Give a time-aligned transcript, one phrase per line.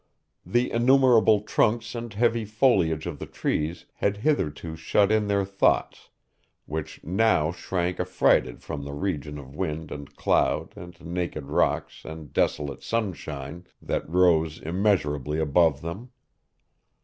[0.47, 6.09] The innumerable trunks and heavy foliage of the trees had hitherto shut in their thoughts,
[6.65, 12.33] which now shrank affrighted from the region of wind and cloud and naked rocks and
[12.33, 16.09] desolate sunshine, that rose immeasurably above them.